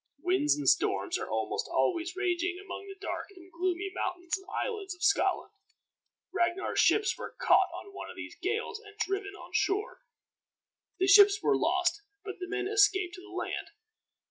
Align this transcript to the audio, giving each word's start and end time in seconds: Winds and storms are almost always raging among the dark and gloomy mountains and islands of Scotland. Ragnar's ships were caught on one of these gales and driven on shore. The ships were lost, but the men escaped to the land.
Winds 0.19 0.55
and 0.57 0.67
storms 0.67 1.19
are 1.19 1.29
almost 1.29 1.67
always 1.71 2.15
raging 2.15 2.57
among 2.59 2.87
the 2.87 2.95
dark 2.99 3.27
and 3.35 3.51
gloomy 3.51 3.91
mountains 3.93 4.35
and 4.35 4.47
islands 4.49 4.95
of 4.95 5.03
Scotland. 5.03 5.51
Ragnar's 6.33 6.79
ships 6.79 7.15
were 7.19 7.35
caught 7.39 7.69
on 7.71 7.93
one 7.93 8.09
of 8.09 8.15
these 8.15 8.35
gales 8.41 8.79
and 8.83 8.97
driven 8.97 9.35
on 9.35 9.51
shore. 9.53 9.99
The 10.97 11.05
ships 11.05 11.43
were 11.43 11.55
lost, 11.55 12.01
but 12.25 12.39
the 12.39 12.47
men 12.49 12.67
escaped 12.67 13.13
to 13.13 13.21
the 13.21 13.27
land. 13.29 13.67